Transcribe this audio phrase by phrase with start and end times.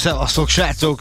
[0.00, 1.00] szevasztok, srácok!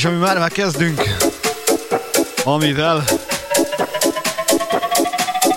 [0.00, 1.02] És ami már már kezdünk,
[2.44, 3.04] amivel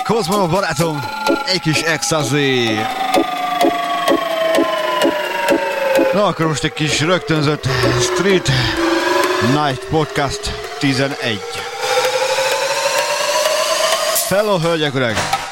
[0.04, 1.04] Kozmo barátom,
[1.46, 2.80] egy kis exazé.
[6.14, 7.68] Na akkor most egy kis rögtönzött
[8.02, 8.52] Street
[9.42, 11.40] Night Podcast 11.
[14.30, 15.43] Hello, hölgyek, ureg!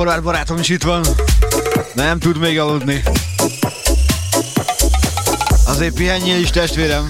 [0.00, 1.04] DJ Horváth barátom is itt van.
[1.94, 3.02] Nem tud még aludni.
[5.66, 7.08] Azért pihenjél is testvérem.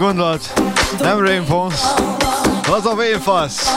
[0.00, 0.52] Gondolat
[1.00, 1.74] nem Rainfons,
[2.70, 3.69] az a Véfasz.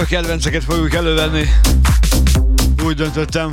[0.00, 1.44] a kedvenceket fogjuk elővenni.
[2.84, 3.50] Úgy döntöttem.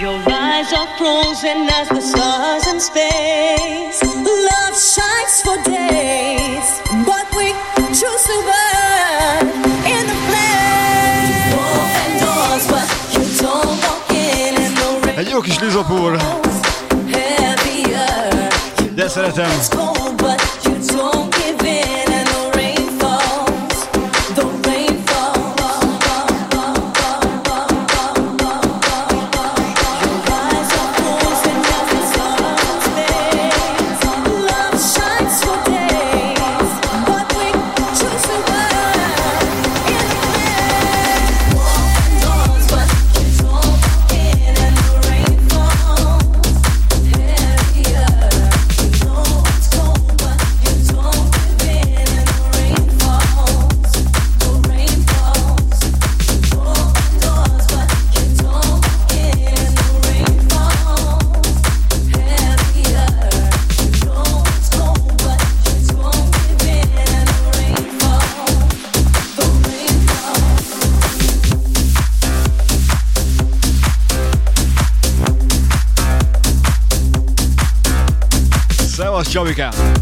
[0.00, 1.95] Your eyes are frozen as
[15.46, 16.16] kis Lizapúr.
[18.94, 19.95] De szeretem.
[79.28, 79.95] Joey Gap.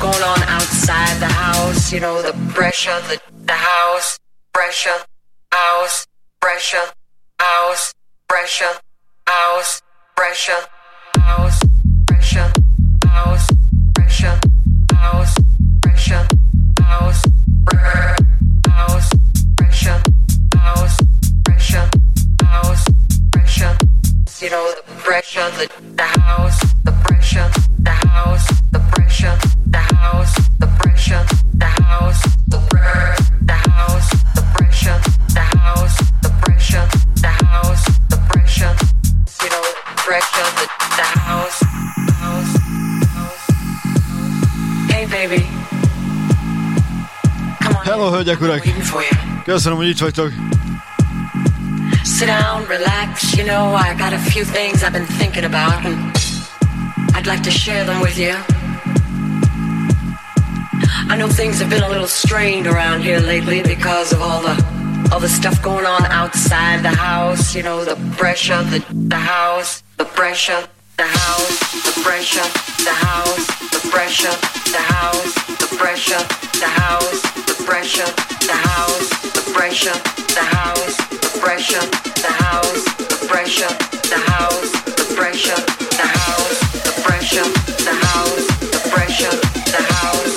[0.00, 1.92] going on outside the house.
[1.92, 4.18] You know, the pressure, the, the house,
[4.52, 4.98] pressure,
[5.52, 6.06] house,
[6.40, 6.86] pressure,
[7.40, 7.94] house,
[8.28, 8.74] pressure,
[9.26, 9.82] house,
[10.16, 10.62] pressure,
[11.18, 11.60] house,
[12.06, 12.52] pressure,
[13.06, 13.48] house,
[13.96, 14.40] pressure,
[14.94, 15.36] house,
[15.82, 16.28] pressure,
[16.82, 18.02] house, pressure,
[18.68, 19.12] house,
[19.56, 20.02] pressure,
[20.56, 20.98] house,
[21.44, 21.90] pressure,
[22.44, 22.84] house,
[23.32, 23.78] pressure.
[24.40, 29.55] You know, the pressure, the, the house, the pressure, the house, the pressure.
[49.44, 50.32] Köszönöm, hogy itt vagytok.
[52.04, 53.36] Sit down, relax.
[53.36, 55.96] You know, I got a few things I've been thinking about, and
[57.14, 58.55] I'd like to share them with you.
[61.08, 64.56] I know things have been a little strained around here lately because of all the
[65.12, 67.54] all the stuff going on outside the house.
[67.54, 72.48] You know, the pressure, the the house, the pressure, the house, the pressure,
[72.84, 74.36] the house, the pressure,
[74.72, 76.22] the house, the pressure,
[76.60, 78.12] the house, the pressure,
[78.46, 79.96] the house the pressure,
[80.34, 81.82] the house, the pressure,
[82.18, 83.70] the house, the pressure,
[84.10, 85.60] the house, the pressure,
[85.96, 87.48] the house, the pressure,
[87.84, 89.36] the house, the pressure,
[89.70, 90.35] the house,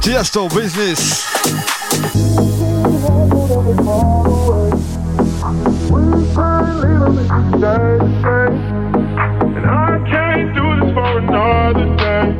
[0.00, 1.24] Sziasztok, business!
[9.54, 12.34] And I can't do this for another day.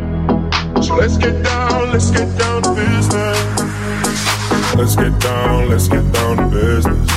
[0.83, 3.39] So let's get down, let's get down to business.
[4.77, 7.11] Let's get down, let's get down to business.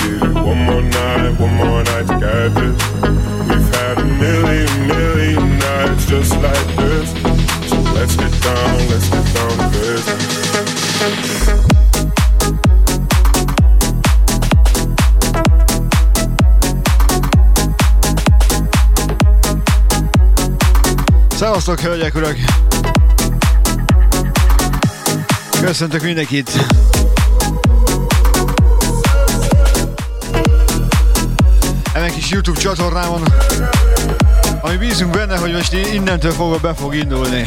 [0.00, 2.08] Give you one more night, one more night.
[3.48, 6.73] We've had a million, million nights just like
[21.64, 22.36] Szevasztok, hölgyek, urak!
[25.60, 26.50] Köszöntök mindenkit!
[31.94, 33.22] Ezen kis YouTube csatornámon,
[34.60, 37.46] ami bízunk benne, hogy most innentől fogva be fog indulni.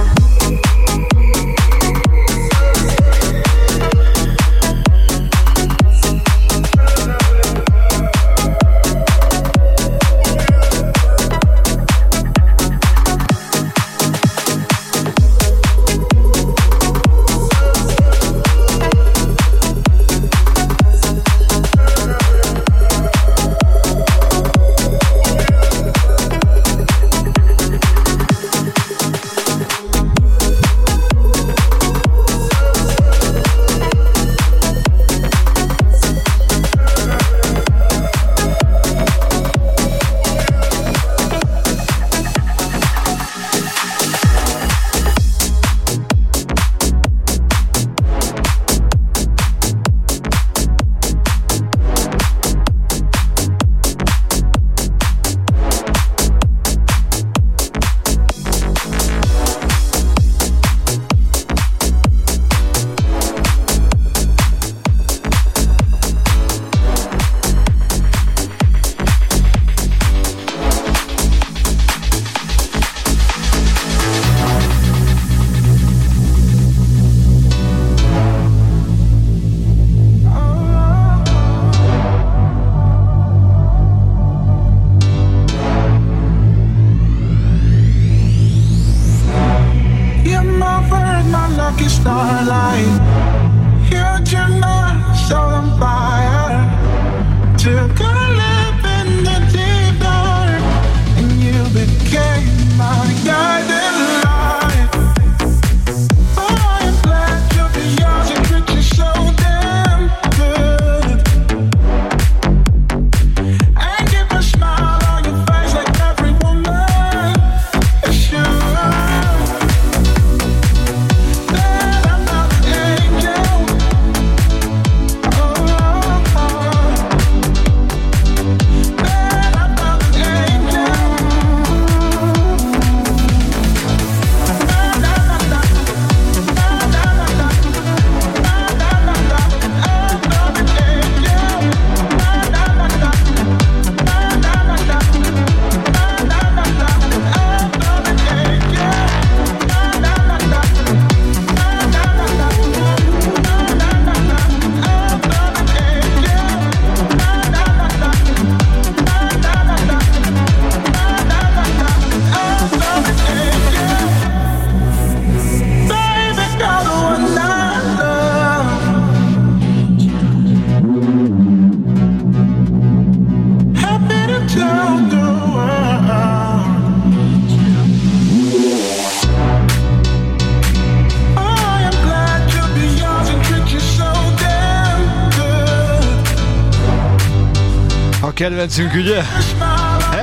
[188.41, 189.21] Kedvencünk, ugye?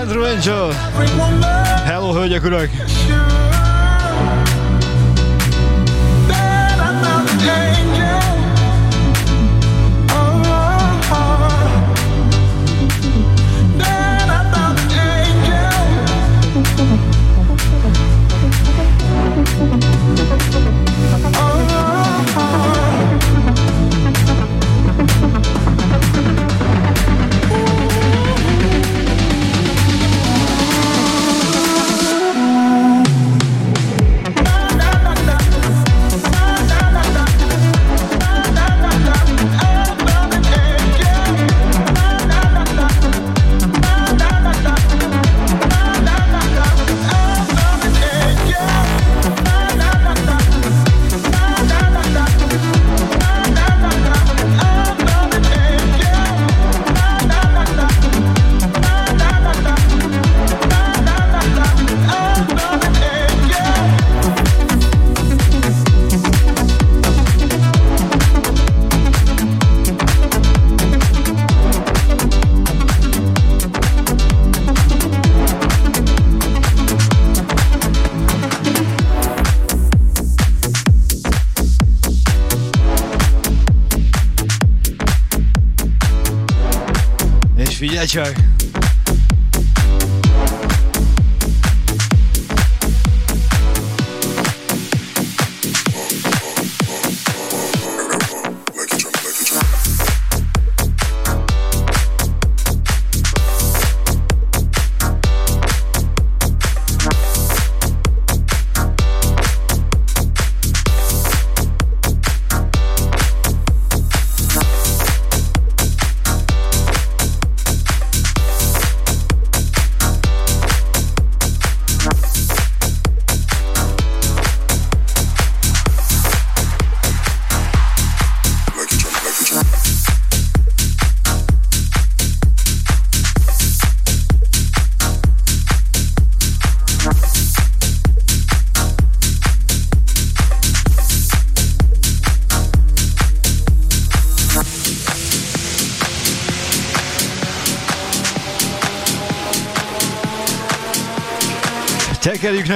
[0.00, 0.72] Andrew Angel.
[1.85, 2.88] Hello, hölgyek, urak!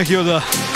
[0.03, 0.72] Tekerjük neki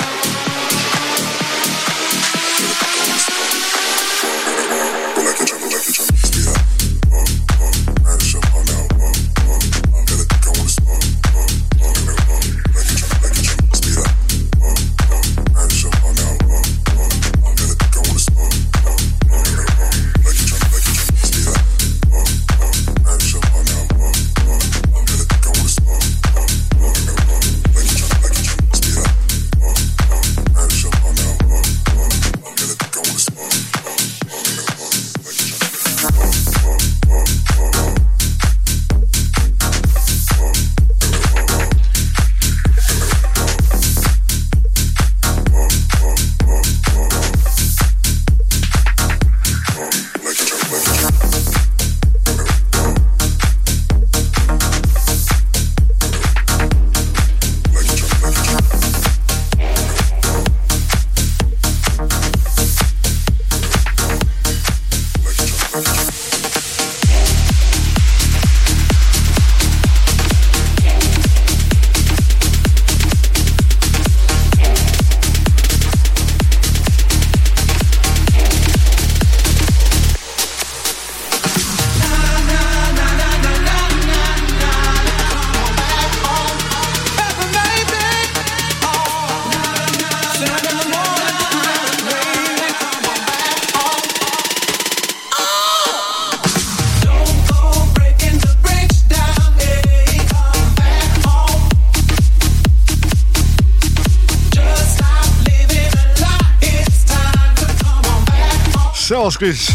[109.26, 109.68] Polskis.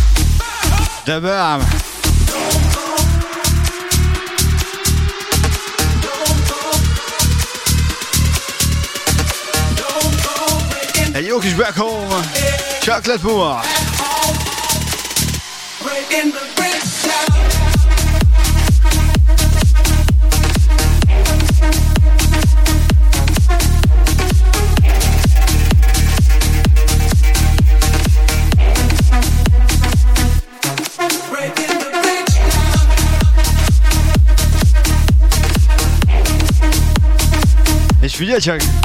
[1.04, 1.62] De Bam.
[11.14, 12.08] En back home.
[12.80, 13.62] Chocolate Boer.
[16.10, 17.01] in the bridge.
[38.32, 38.81] 热情。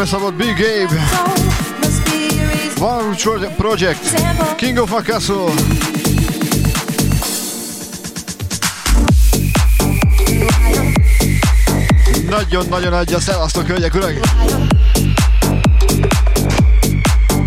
[0.00, 0.86] Figyelj
[3.16, 3.56] csak!
[3.56, 4.22] Project,
[4.56, 5.48] King of Acaso.
[12.28, 14.12] Nagyon-nagyon adja, szevasztok hölgyek, urak!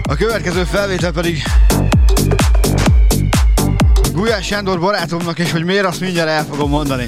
[0.03, 1.43] A következő felvétel pedig
[4.11, 7.05] Gulyás Sándor barátomnak, és hogy miért azt mindjárt el fogom mondani.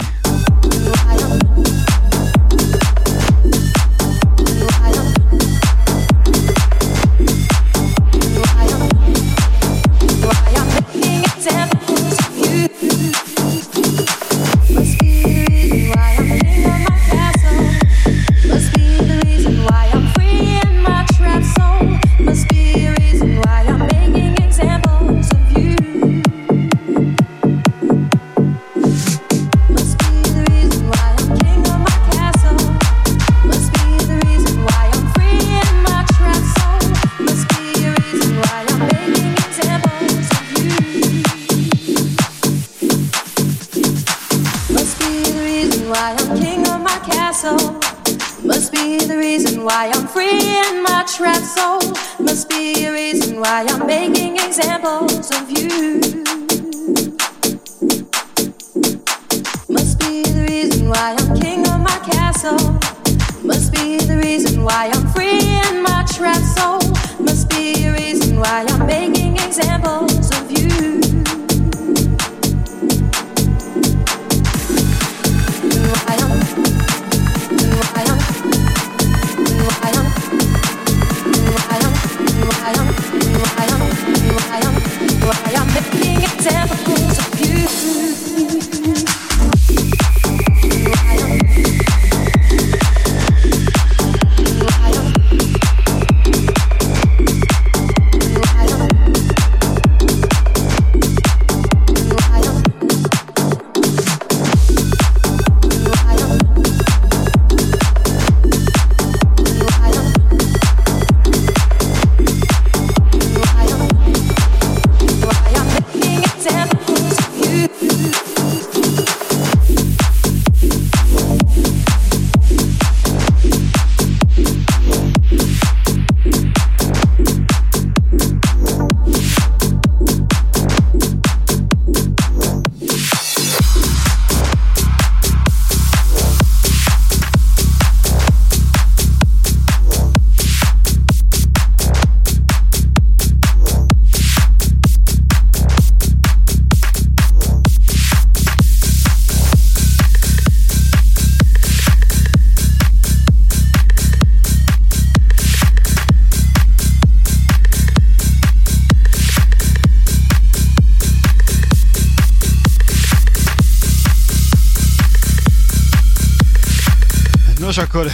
[167.78, 168.12] Akkor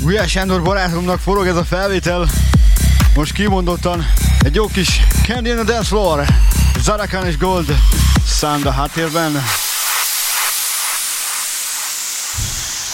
[0.00, 2.28] Gulyás Sándor barátomnak forog ez a felvétel.
[3.14, 4.06] Most kimondottan
[4.44, 6.24] egy jó kis Candy in the Dance Floor.
[6.80, 7.76] Zarakan és Gold
[8.26, 9.42] Sound a háttérben.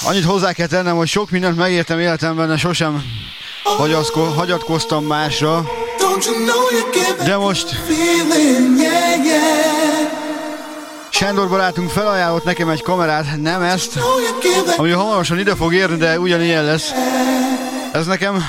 [0.05, 3.03] Annyit hozzá kell tennem, hogy sok mindent megértem életemben, de sosem
[4.35, 5.65] hagyatkoztam másra.
[7.25, 7.81] De most
[11.23, 13.99] Sándor barátunk felajánlott nekem egy kamerát, nem ezt,
[14.77, 16.91] ami hamarosan ide fog érni, de ugyanilyen lesz.
[17.93, 18.45] Ez nekem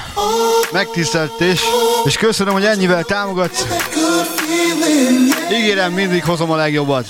[0.72, 1.62] megtiszteltés,
[2.04, 3.66] és köszönöm, hogy ennyivel támogatsz.
[5.52, 7.06] Ígérem, mindig hozom a legjobbat.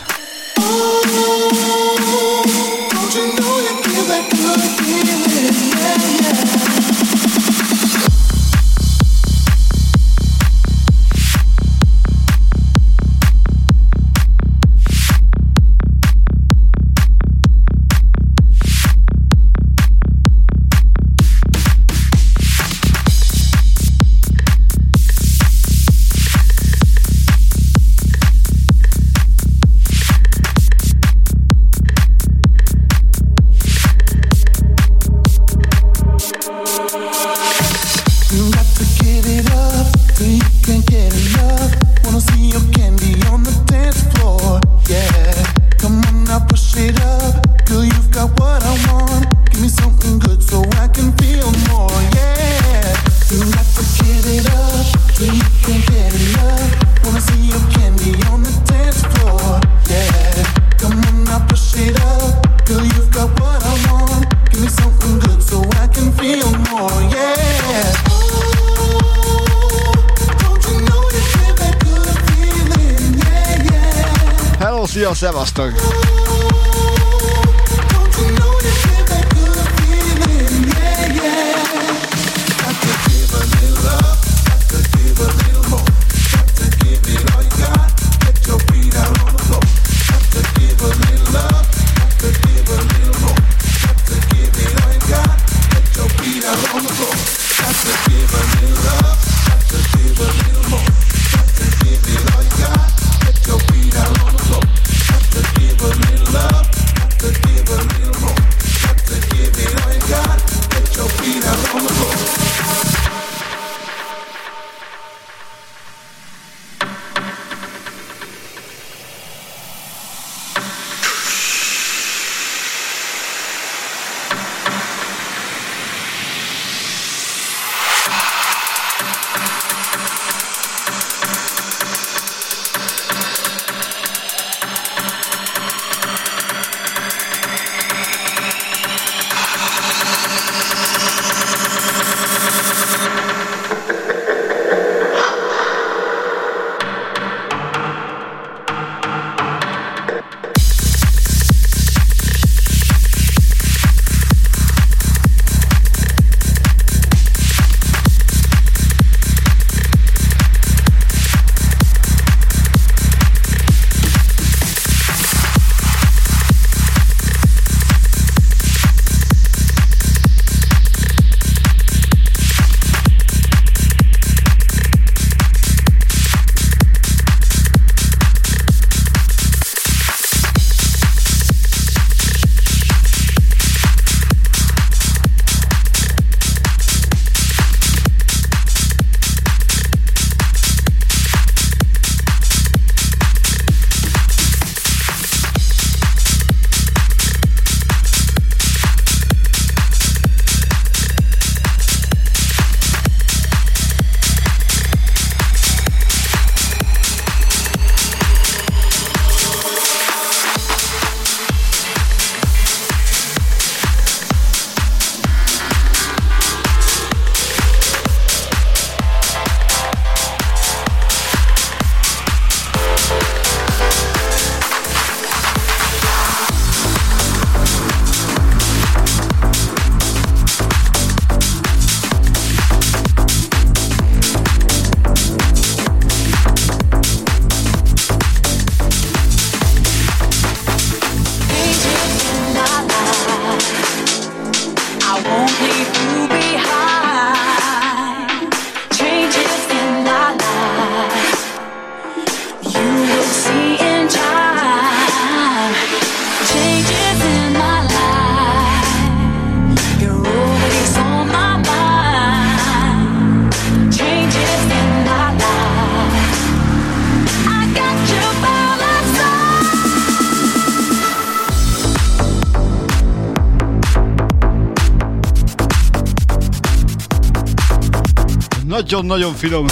[278.84, 279.66] Nagyon-nagyon finom.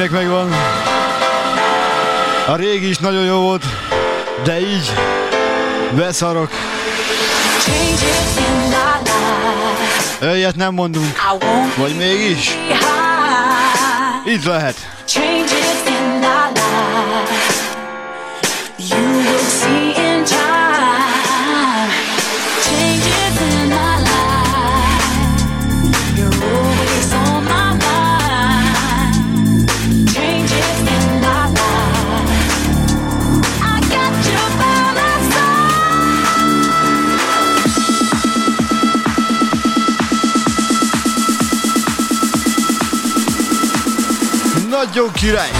[0.00, 0.52] Mindenkinek megvan.
[2.46, 3.64] A régi is nagyon jó volt,
[4.44, 4.92] de így
[5.96, 6.50] beszarok.
[10.20, 11.16] Ilyet nem mondunk.
[11.76, 12.58] Vagy mégis?
[14.24, 14.99] Itt lehet.
[45.00, 45.50] Nagyon király!
[45.50, 45.59] Már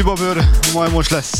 [0.00, 0.44] libabőr,
[0.74, 1.39] majd most lesz.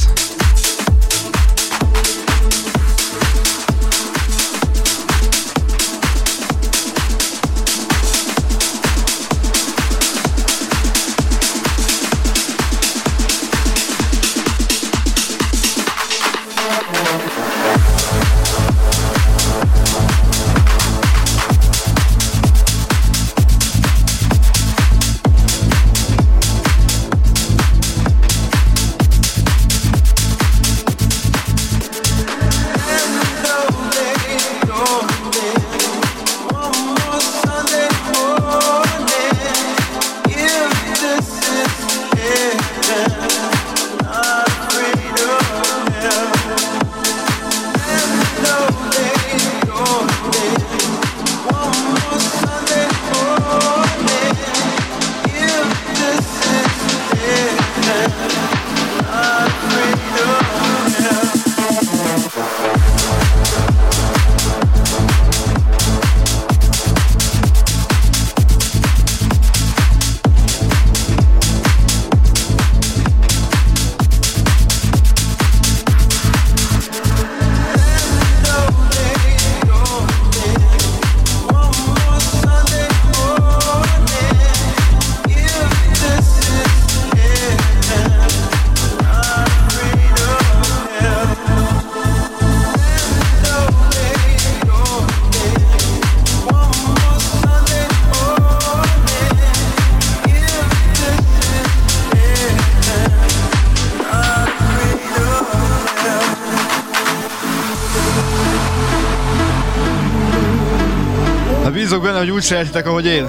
[112.41, 113.25] Úgy szeretitek, ahogy én.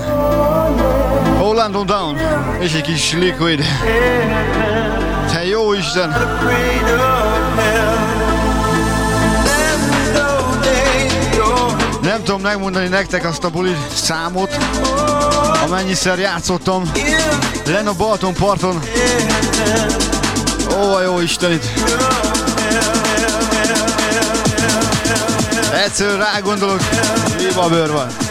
[1.41, 2.17] Orlando Down,
[2.59, 3.65] és egy kis Liquid.
[5.31, 6.09] Te jó Isten!
[12.01, 14.57] Nem tudom megmondani nektek azt a buli számot,
[15.65, 16.91] amennyiszer játszottam
[17.65, 18.79] len a Balton parton.
[20.81, 21.65] Ó, jó Isten itt!
[25.85, 26.79] Egyszerűen rá gondolok,
[27.55, 28.30] a bőr van.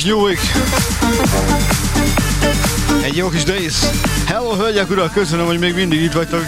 [0.00, 0.40] Kis New Week.
[3.02, 3.74] Egy jó kis Days.
[4.26, 6.44] Hello, hölgyek, urak, köszönöm, hogy még mindig itt vagytok.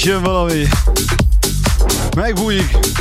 [0.00, 0.68] Is jön valami.
[2.16, 2.99] Megbújik.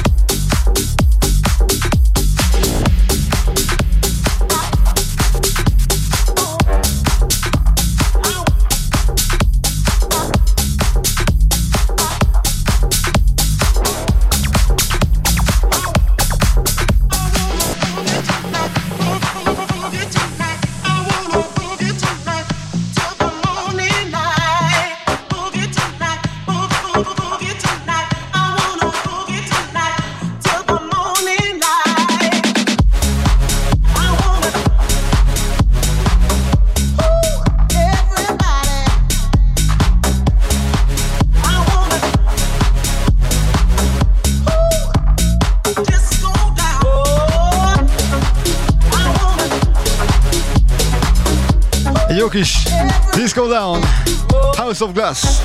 [54.80, 55.41] House of Glass.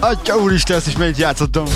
[0.00, 1.66] Atya úristen, ezt is mennyit játszottam.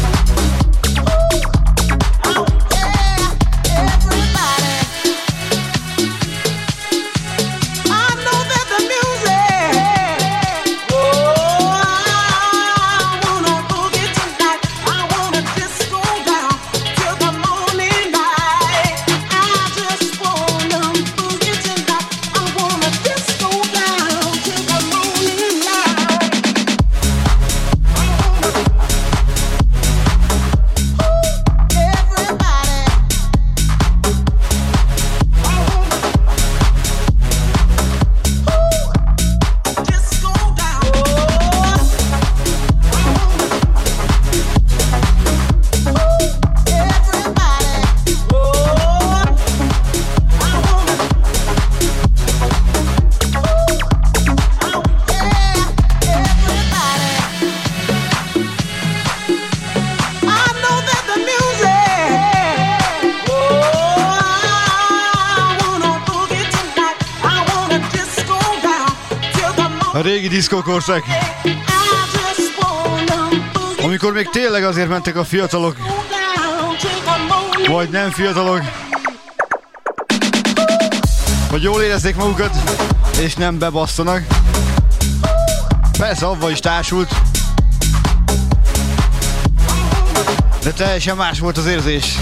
[70.43, 71.05] Diszkókorszak.
[73.83, 75.77] Amikor még tényleg azért mentek a fiatalok,
[77.67, 78.61] vagy nem fiatalok,
[81.51, 82.57] hogy jól érezzék magukat,
[83.21, 84.23] és nem bebasszanak.
[85.99, 87.15] Persze, avval is társult.
[90.63, 92.19] De teljesen más volt az érzés.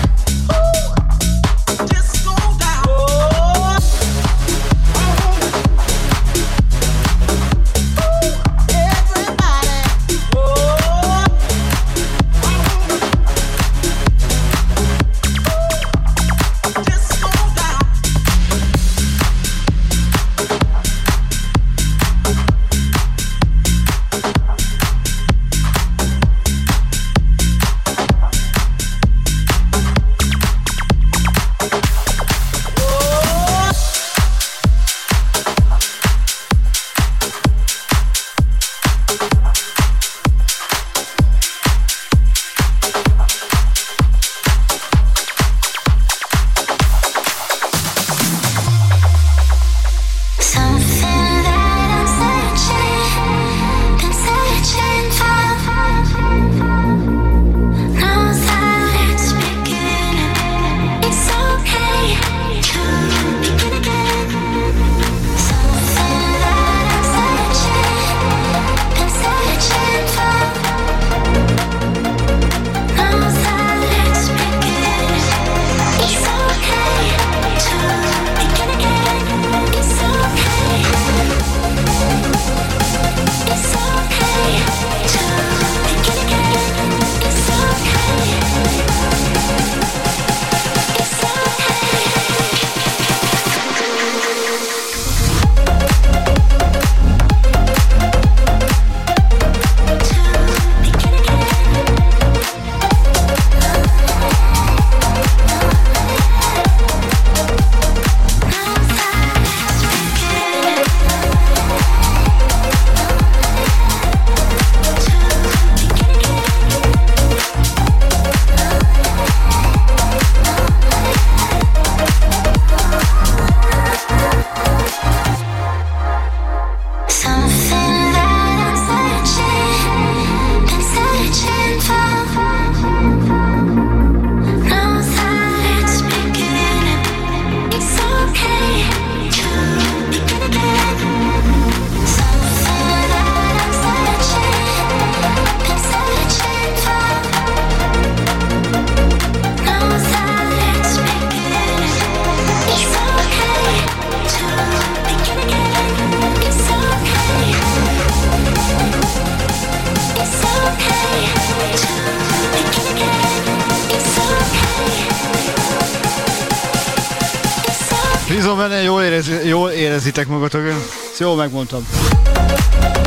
[171.20, 171.86] Jól megmondtam.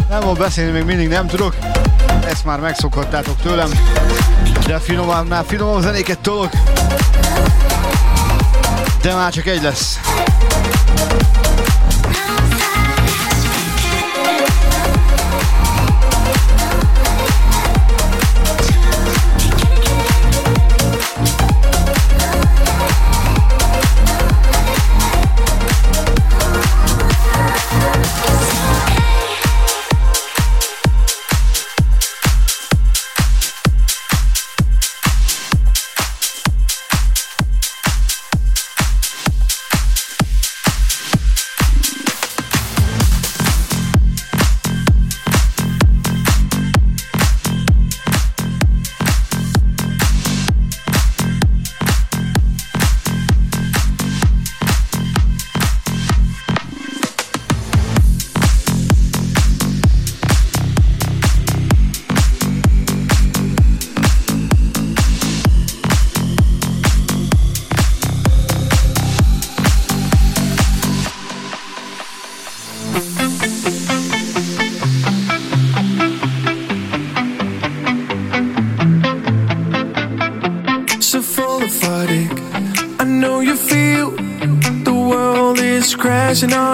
[0.09, 1.55] Nem volt beszélni, még mindig nem tudok.
[2.25, 3.69] Ezt már megszokhattátok tőlem.
[4.65, 6.49] De finomabbnál finomabb zenéket tolok.
[9.01, 9.99] De már csak egy lesz.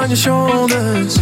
[0.09, 1.18] Your shoulders.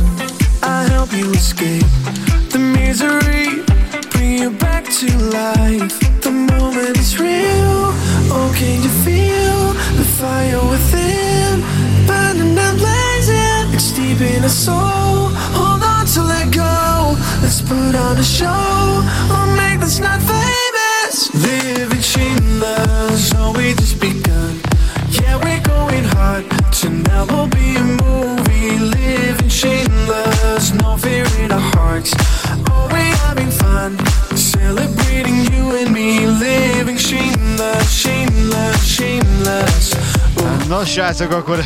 [41.08, 41.60] Srácok, akkor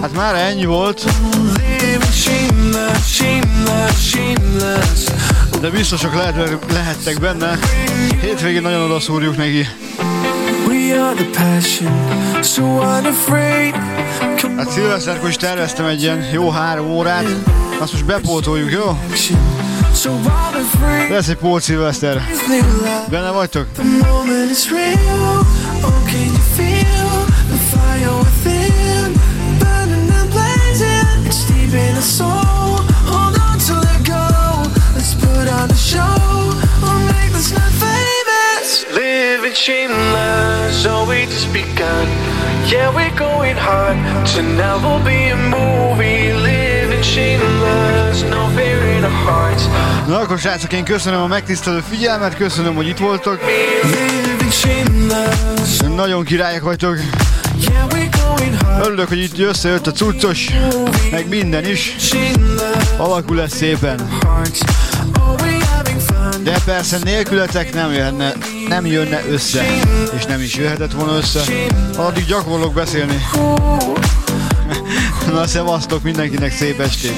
[0.00, 1.04] hát már ennyi volt.
[5.60, 7.58] De biztosak lehet, lehettek benne.
[8.20, 9.66] Hétvégén nagyon oda szúrjuk neki.
[11.14, 11.30] The
[14.56, 17.24] Hát szilveszterkor is terveztem egy ilyen jó három órát,
[17.78, 18.98] azt most bepótoljuk, jó?
[21.10, 22.22] Lesz egy pót szilveszter.
[23.10, 23.66] Benne vagytok?
[38.92, 42.06] Living shameless, all we just begun
[42.66, 43.96] Yeah, we're going hard.
[44.26, 46.32] Tonight will be a movie.
[46.32, 49.64] Living shameless, no fear in our hearts.
[50.06, 53.40] Na akkor srácok, én köszönöm a megtisztelő figyelmet, köszönöm, hogy itt voltok.
[55.94, 56.98] Nagyon királyok vagytok.
[58.82, 60.50] Örülök, hogy itt összejött a cuccos,
[61.10, 61.94] meg minden is.
[62.96, 64.08] Alakul lesz szépen.
[66.42, 68.32] De persze nélkületek nem jönne,
[68.68, 69.64] nem jönne össze,
[70.16, 71.40] és nem is jöhetett volna össze.
[71.96, 73.22] Addig gyakorlok beszélni.
[75.32, 77.12] Na, szevasztok mindenkinek szép estét!